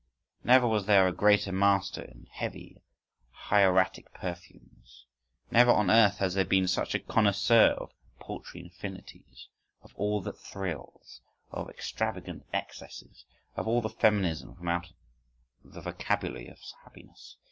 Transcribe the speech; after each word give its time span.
Never 0.43 0.67
was 0.67 0.87
there 0.87 1.07
a 1.07 1.11
greater 1.11 1.51
Master 1.51 2.01
in 2.01 2.25
heavy 2.31 2.81
hieratic 3.51 4.11
perfumes—Never 4.15 5.69
on 5.69 5.91
earth 5.91 6.17
has 6.17 6.33
there 6.33 6.43
been 6.43 6.67
such 6.67 6.95
a 6.95 6.99
connoisseur 6.99 7.73
of 7.73 7.91
paltry 8.19 8.61
infinities, 8.61 9.49
of 9.83 9.91
all 9.93 10.19
that 10.21 10.39
thrills, 10.39 11.21
of 11.51 11.69
extravagant 11.69 12.47
excesses, 12.51 13.25
of 13.55 13.67
all 13.67 13.79
the 13.79 13.89
feminism 13.89 14.55
from 14.55 14.69
out 14.69 14.91
the 15.63 15.81
vocabulary 15.81 16.47
of 16.47 16.57
happiness! 16.83 17.37